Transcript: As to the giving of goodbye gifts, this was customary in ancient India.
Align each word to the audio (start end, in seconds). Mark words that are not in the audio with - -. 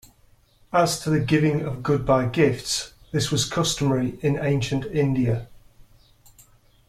As 0.73 0.99
to 1.01 1.11
the 1.11 1.19
giving 1.19 1.61
of 1.61 1.83
goodbye 1.83 2.25
gifts, 2.25 2.93
this 3.11 3.29
was 3.29 3.45
customary 3.47 4.17
in 4.23 4.35
ancient 4.43 4.85
India. 4.85 5.47